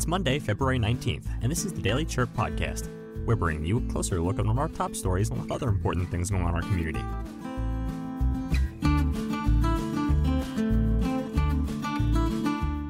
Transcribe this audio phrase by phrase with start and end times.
[0.00, 2.88] It's Monday, February 19th, and this is the Daily Chirp Podcast.
[3.26, 6.10] We're bringing you a closer look at one of our top stories and other important
[6.10, 7.00] things going on in our community.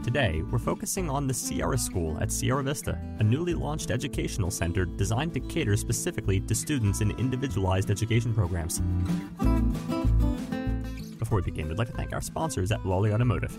[0.04, 4.84] Today, we're focusing on the Sierra School at Sierra Vista, a newly launched educational center
[4.84, 8.78] designed to cater specifically to students in individualized education programs.
[11.18, 13.58] Before we begin, we'd like to thank our sponsors at Lawley Automotive.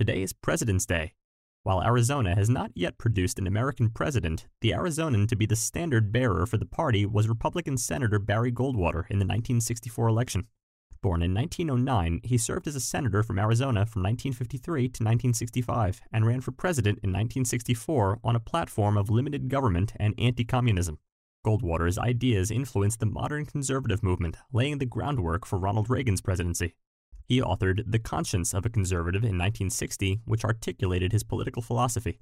[0.00, 1.12] Today is President's Day.
[1.62, 6.10] While Arizona has not yet produced an American president, the Arizonan to be the standard
[6.10, 10.46] bearer for the party was Republican Senator Barry Goldwater in the 1964 election.
[11.02, 16.24] Born in 1909, he served as a senator from Arizona from 1953 to 1965 and
[16.24, 20.98] ran for president in 1964 on a platform of limited government and anti communism.
[21.46, 26.74] Goldwater's ideas influenced the modern conservative movement, laying the groundwork for Ronald Reagan's presidency.
[27.30, 32.18] He authored The Conscience of a Conservative in 1960, which articulated his political philosophy.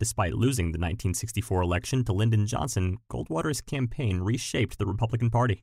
[0.00, 5.62] Despite losing the 1964 election to Lyndon Johnson, Goldwater's campaign reshaped the Republican Party.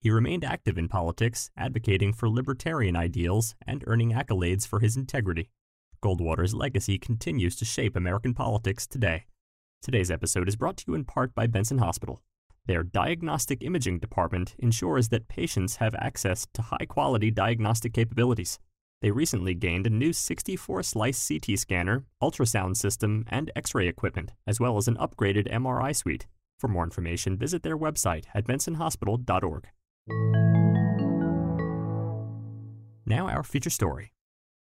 [0.00, 5.52] He remained active in politics, advocating for libertarian ideals and earning accolades for his integrity.
[6.02, 9.26] Goldwater's legacy continues to shape American politics today.
[9.80, 12.20] Today's episode is brought to you in part by Benson Hospital.
[12.66, 18.60] Their diagnostic imaging department ensures that patients have access to high quality diagnostic capabilities.
[19.00, 24.32] They recently gained a new 64 slice CT scanner, ultrasound system, and x ray equipment,
[24.46, 26.28] as well as an upgraded MRI suite.
[26.60, 29.66] For more information, visit their website at bensonhospital.org.
[33.04, 34.12] Now, our feature story.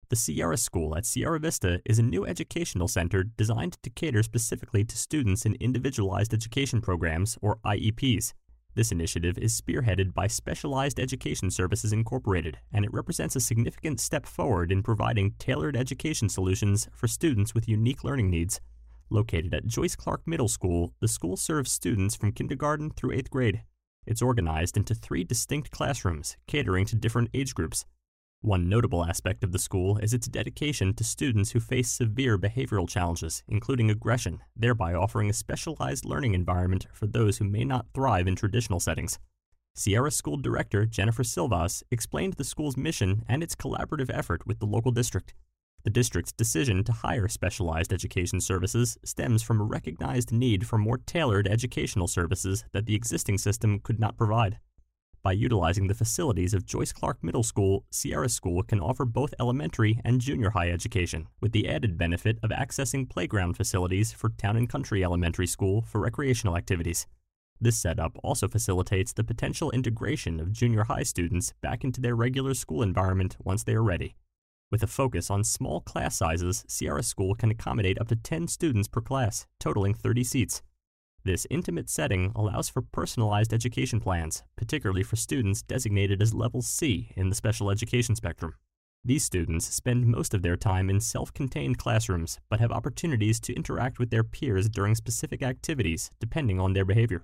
[0.09, 4.83] The Sierra School at Sierra Vista is a new educational center designed to cater specifically
[4.83, 8.33] to students in individualized education programs, or IEPs.
[8.75, 14.25] This initiative is spearheaded by Specialized Education Services Incorporated, and it represents a significant step
[14.25, 18.59] forward in providing tailored education solutions for students with unique learning needs.
[19.09, 23.63] Located at Joyce Clark Middle School, the school serves students from kindergarten through eighth grade.
[24.05, 27.85] It's organized into three distinct classrooms, catering to different age groups.
[28.43, 32.89] One notable aspect of the school is its dedication to students who face severe behavioral
[32.89, 38.27] challenges, including aggression, thereby offering a specialized learning environment for those who may not thrive
[38.27, 39.17] in traditional settings.
[39.75, 44.65] Sierra School Director Jennifer Silvas explained the school's mission and its collaborative effort with the
[44.65, 45.33] local district.
[45.85, 50.97] The district's decision to hire specialized education services stems from a recognized need for more
[50.97, 54.59] tailored educational services that the existing system could not provide.
[55.23, 60.01] By utilizing the facilities of Joyce Clark Middle School, Sierra School can offer both elementary
[60.03, 64.67] and junior high education, with the added benefit of accessing playground facilities for Town and
[64.67, 67.07] Country Elementary School for recreational activities.
[67.61, 72.53] This setup also facilitates the potential integration of junior high students back into their regular
[72.53, 74.17] school environment once they are ready.
[74.71, 78.89] With a focus on small class sizes, Sierra School can accommodate up to 10 students
[78.89, 80.61] per class, totaling 30 seats.
[81.25, 87.13] This intimate setting allows for personalized education plans, particularly for students designated as Level C
[87.15, 88.55] in the special education spectrum.
[89.05, 93.53] These students spend most of their time in self contained classrooms, but have opportunities to
[93.53, 97.23] interact with their peers during specific activities, depending on their behavior.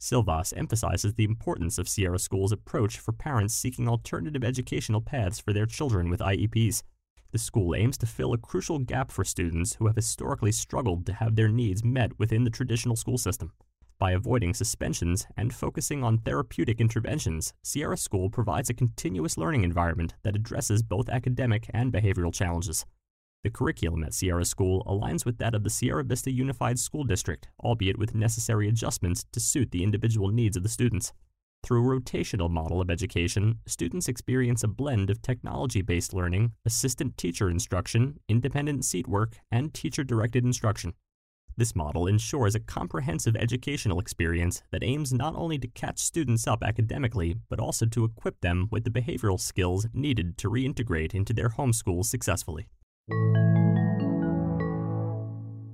[0.00, 5.52] Silvas emphasizes the importance of Sierra School's approach for parents seeking alternative educational paths for
[5.52, 6.82] their children with IEPs.
[7.32, 11.14] The school aims to fill a crucial gap for students who have historically struggled to
[11.14, 13.52] have their needs met within the traditional school system.
[13.98, 20.14] By avoiding suspensions and focusing on therapeutic interventions, Sierra School provides a continuous learning environment
[20.24, 22.84] that addresses both academic and behavioral challenges.
[23.44, 27.48] The curriculum at Sierra School aligns with that of the Sierra Vista Unified School District,
[27.64, 31.14] albeit with necessary adjustments to suit the individual needs of the students.
[31.62, 37.16] Through a rotational model of education, students experience a blend of technology based learning, assistant
[37.16, 40.94] teacher instruction, independent seat work, and teacher directed instruction.
[41.56, 46.64] This model ensures a comprehensive educational experience that aims not only to catch students up
[46.64, 51.50] academically, but also to equip them with the behavioral skills needed to reintegrate into their
[51.50, 52.66] home schools successfully.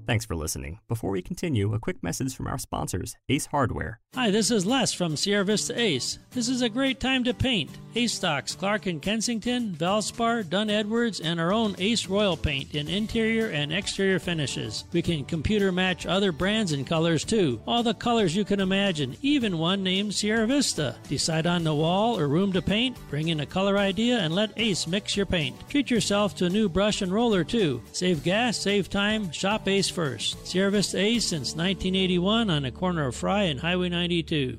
[0.08, 0.78] Thanks for listening.
[0.88, 4.00] Before we continue, a quick message from our sponsors, Ace Hardware.
[4.14, 6.18] Hi, this is Les from Sierra Vista Ace.
[6.30, 7.70] This is a great time to paint.
[7.94, 12.88] Ace stocks Clark and Kensington, Valspar, Dunn Edwards, and our own Ace Royal paint in
[12.88, 14.84] interior and exterior finishes.
[14.92, 17.60] We can computer match other brands and colors too.
[17.66, 20.96] All the colors you can imagine, even one named Sierra Vista.
[21.08, 24.56] Decide on the wall or room to paint, bring in a color idea, and let
[24.56, 25.54] Ace mix your paint.
[25.68, 27.82] Treat yourself to a new brush and roller too.
[27.92, 30.46] Save gas, save time, shop Ace first.
[30.46, 34.56] Sierra Vista Ace since 1981 on the corner of Fry and Highway 92.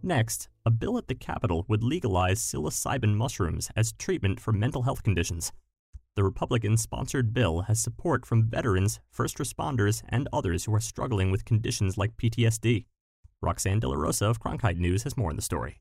[0.00, 5.02] Next, a bill at the Capitol would legalize psilocybin mushrooms as treatment for mental health
[5.02, 5.50] conditions.
[6.14, 11.32] The Republican sponsored bill has support from veterans, first responders, and others who are struggling
[11.32, 12.84] with conditions like PTSD.
[13.42, 15.80] Roxanne De La Rosa of Cronkite News has more on the story.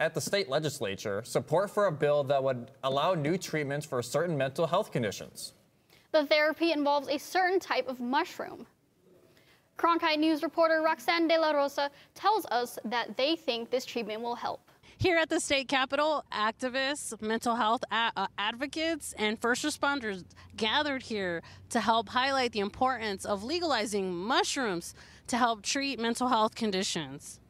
[0.00, 4.34] At the state legislature, support for a bill that would allow new treatments for certain
[4.34, 5.52] mental health conditions.
[6.12, 8.66] The therapy involves a certain type of mushroom.
[9.76, 14.34] Cronkite News reporter Roxanne De La Rosa tells us that they think this treatment will
[14.34, 14.62] help.
[14.96, 20.24] Here at the state capitol, activists, mental health a- uh, advocates, and first responders
[20.56, 24.94] gathered here to help highlight the importance of legalizing mushrooms
[25.26, 27.40] to help treat mental health conditions.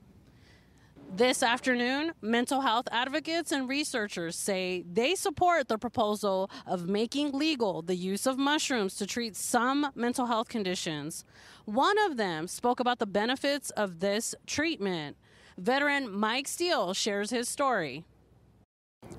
[1.12, 7.82] This afternoon, mental health advocates and researchers say they support the proposal of making legal
[7.82, 11.24] the use of mushrooms to treat some mental health conditions.
[11.64, 15.16] One of them spoke about the benefits of this treatment.
[15.58, 18.04] Veteran Mike Steele shares his story.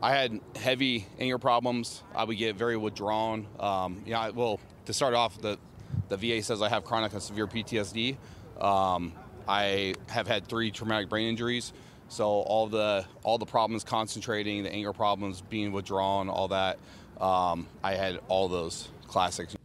[0.01, 2.03] I had heavy anger problems.
[2.15, 3.47] I would get very withdrawn.
[3.59, 5.59] Um, yeah, well, to start off, the
[6.07, 8.15] the VA says I have chronic and severe PTSD.
[8.61, 9.11] Um,
[9.47, 11.73] I have had three traumatic brain injuries,
[12.09, 16.77] so all the all the problems concentrating, the anger problems, being withdrawn, all that.
[17.19, 19.55] Um, I had all those classics.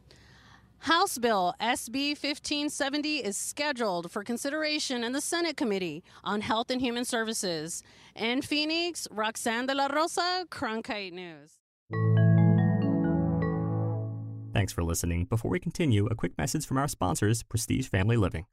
[0.78, 6.80] House Bill SB 1570 is scheduled for consideration in the Senate Committee on Health and
[6.80, 7.82] Human Services.
[8.14, 11.58] In Phoenix, Roxanne De La Rosa, Cronkite News.
[14.52, 15.24] Thanks for listening.
[15.24, 18.46] Before we continue, a quick message from our sponsors, Prestige Family Living.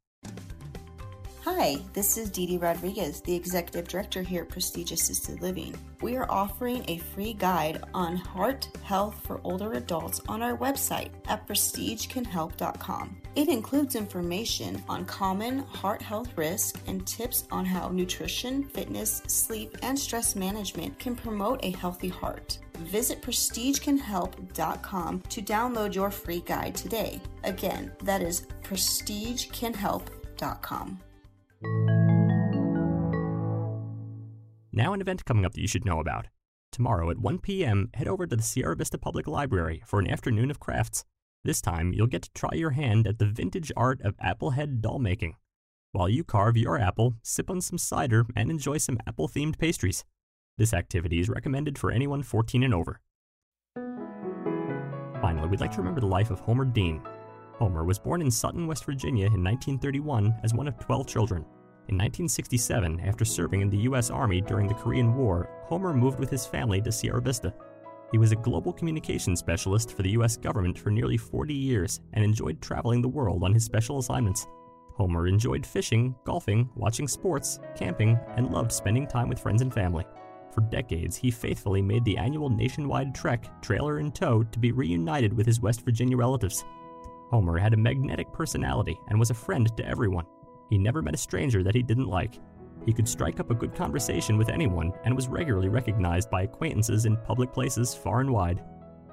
[1.63, 5.74] Hi, this is Dee Rodriguez, the Executive Director here at Prestige Assisted Living.
[6.01, 11.12] We are offering a free guide on heart health for older adults on our website
[11.30, 13.15] at prestigecanhelp.com.
[13.36, 19.77] It includes information on common heart health risks and tips on how nutrition, fitness, sleep,
[19.83, 22.60] and stress management can promote a healthy heart.
[22.80, 27.21] Visit prestigecanhelp.com to download your free guide today.
[27.45, 31.00] Again, that is prestigecanhelp.com.
[34.75, 36.25] Now, an event coming up that you should know about.
[36.71, 40.49] Tomorrow at 1 p.m., head over to the Sierra Vista Public Library for an afternoon
[40.49, 41.05] of crafts.
[41.43, 44.97] This time, you'll get to try your hand at the vintage art of applehead doll
[44.97, 45.35] making.
[45.91, 50.05] While you carve your apple, sip on some cider, and enjoy some apple themed pastries.
[50.57, 52.99] This activity is recommended for anyone 14 and over.
[55.21, 56.99] Finally, we'd like to remember the life of Homer Dean.
[57.59, 61.45] Homer was born in Sutton, West Virginia in 1931 as one of 12 children.
[61.89, 64.09] In 1967, after serving in the U.S.
[64.09, 67.53] Army during the Korean War, Homer moved with his family to Sierra Vista.
[68.12, 70.38] He was a global communications specialist for the U.S.
[70.38, 74.47] government for nearly 40 years and enjoyed traveling the world on his special assignments.
[74.95, 80.06] Homer enjoyed fishing, golfing, watching sports, camping, and loved spending time with friends and family.
[80.53, 85.34] For decades, he faithfully made the annual nationwide trek, trailer in tow, to be reunited
[85.34, 86.63] with his West Virginia relatives.
[87.29, 90.25] Homer had a magnetic personality and was a friend to everyone.
[90.74, 92.39] He never met a stranger that he didn't like.
[92.84, 97.06] He could strike up a good conversation with anyone and was regularly recognized by acquaintances
[97.06, 98.63] in public places far and wide.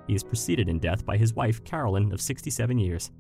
[0.07, 3.11] He is preceded in death by his wife, Carolyn, of 67 years.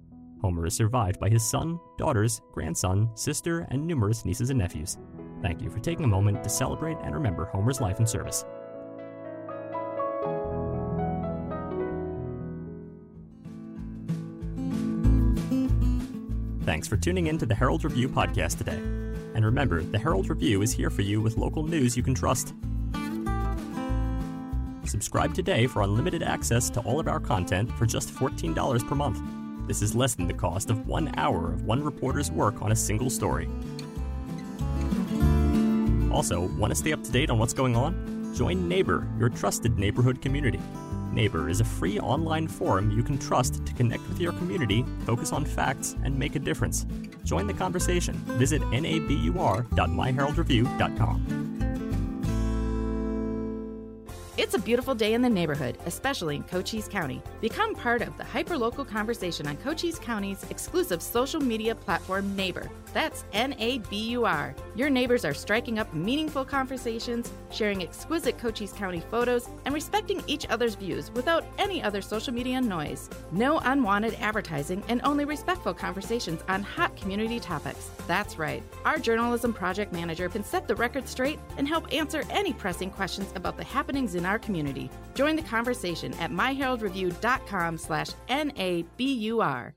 [0.41, 4.97] Homer is survived by his son, daughters, grandson, sister, and numerous nieces and nephews.
[5.43, 8.47] Thank you for taking a moment to celebrate and remember Homer's life and service.
[16.71, 18.77] Thanks for tuning in to the Herald Review podcast today.
[19.35, 22.55] And remember, the Herald Review is here for you with local news you can trust.
[24.85, 29.21] Subscribe today for unlimited access to all of our content for just $14 per month.
[29.67, 32.77] This is less than the cost of one hour of one reporter's work on a
[32.77, 33.49] single story.
[36.13, 38.33] Also, want to stay up to date on what's going on?
[38.37, 40.61] Join Nabur, your trusted neighborhood community.
[41.13, 45.33] Nabur is a free online forum you can trust to connect with your community, focus
[45.33, 46.87] on facts, and make a difference.
[47.25, 48.15] Join the conversation.
[48.39, 51.51] Visit nabur.myheraldreview.com.
[54.37, 57.21] It's a beautiful day in the neighborhood, especially in Cochise County.
[57.43, 62.71] Become part of the hyperlocal conversation on Cochise County's exclusive social media platform, Nabur.
[62.93, 64.55] That's N A B U R.
[64.75, 70.49] Your neighbors are striking up meaningful conversations, sharing exquisite Cochise County photos, and respecting each
[70.49, 73.09] other's views without any other social media noise.
[73.33, 77.91] No unwanted advertising and only respectful conversations on hot community topics.
[78.07, 78.63] That's right.
[78.85, 83.33] Our journalism project manager can set the record straight and help answer any pressing questions
[83.35, 84.91] about the happenings in our community.
[85.15, 89.75] Join the conversation at myheraldreview.com slash N-A-B-U-R.